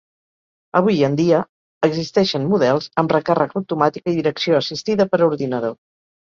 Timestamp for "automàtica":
3.61-4.15